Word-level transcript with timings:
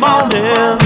morning. 0.00 0.85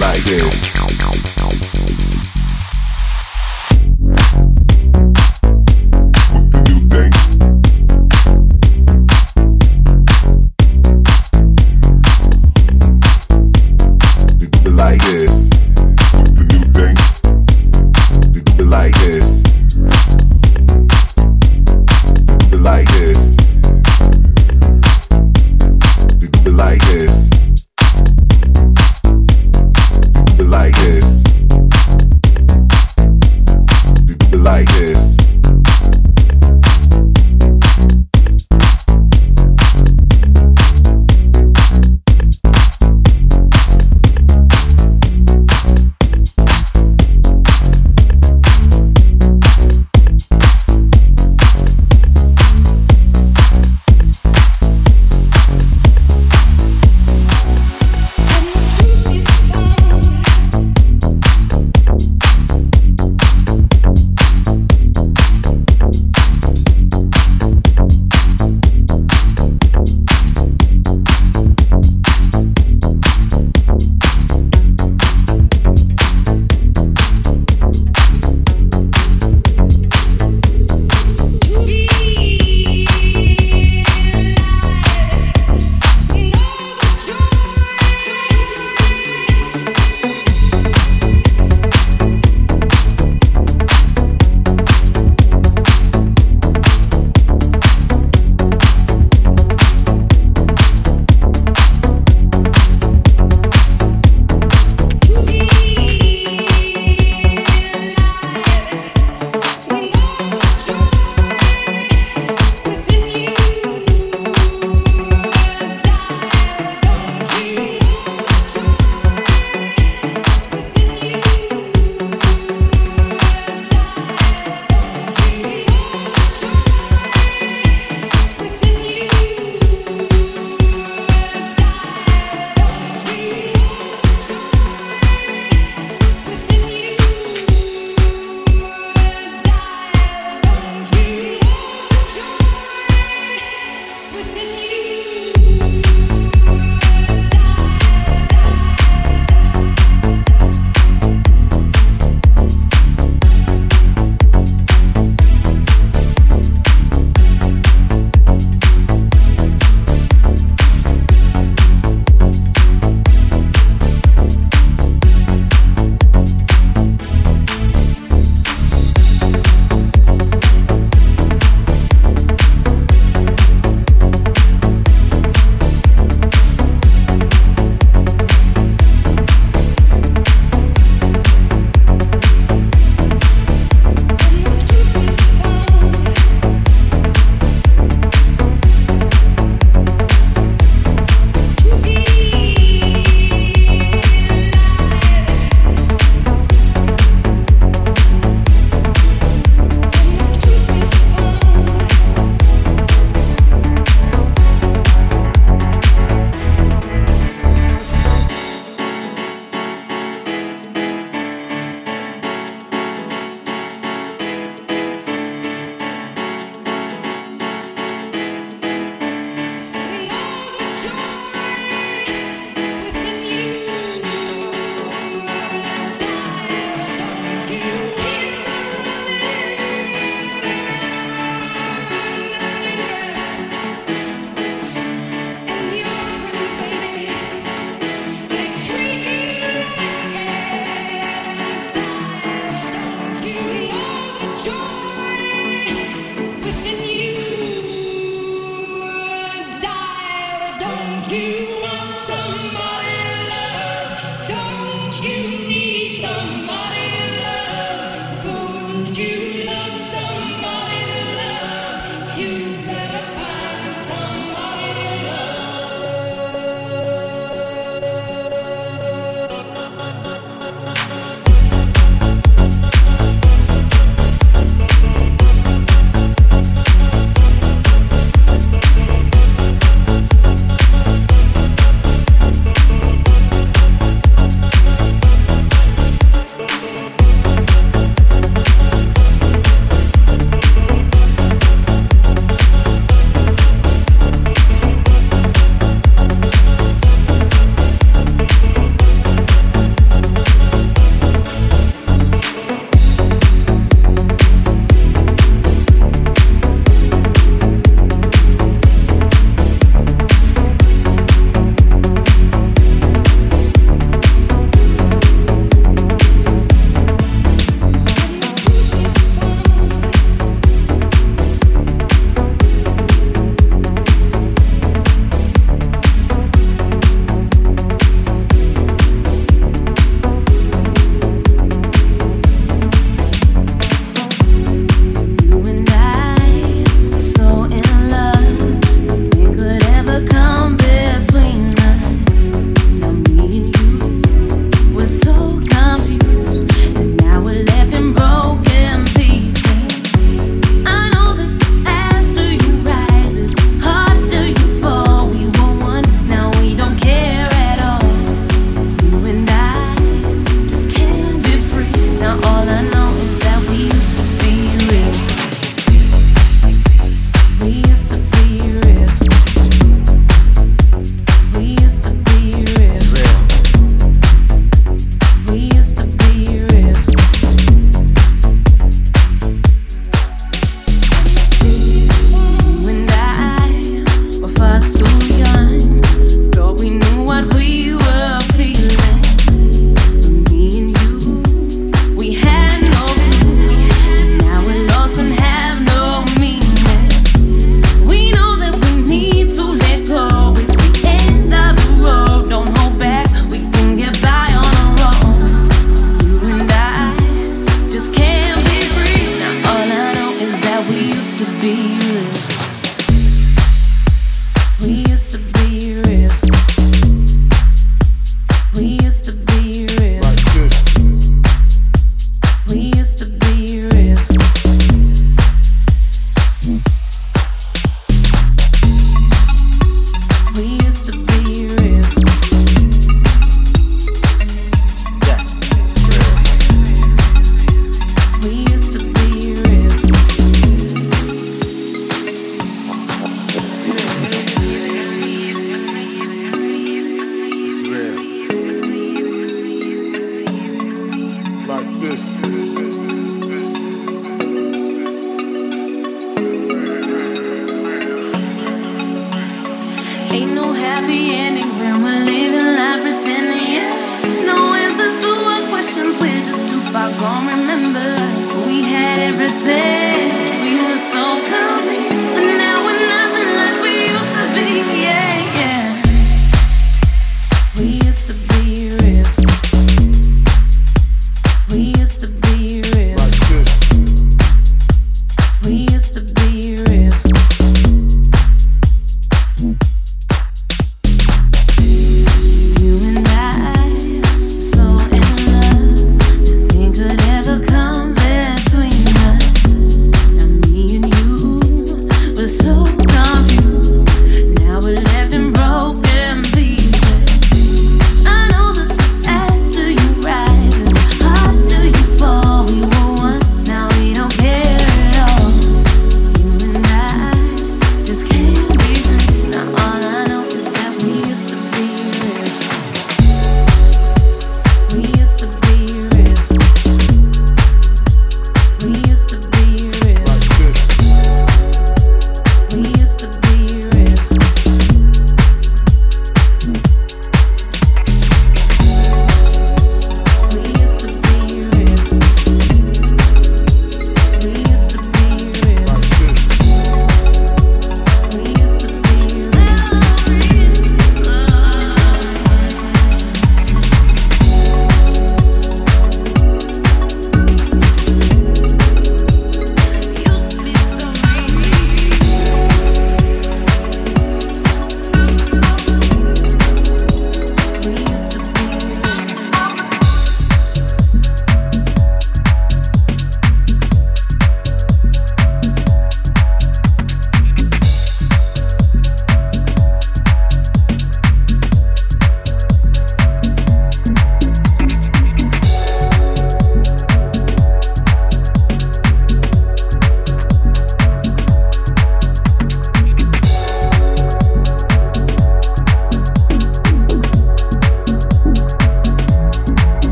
Like 0.00 0.22
this. 0.22 0.97